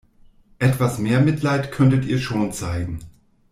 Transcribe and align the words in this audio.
Etwas 0.57 0.97
mehr 0.97 1.19
Mitleid 1.21 1.71
könntet 1.71 2.05
ihr 2.05 2.17
schon 2.17 2.51
zeigen! 2.53 3.01